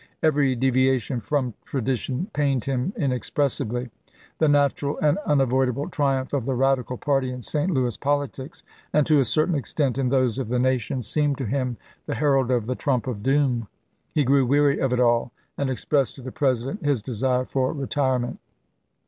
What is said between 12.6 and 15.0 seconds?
the trump of doom. He grew weary of it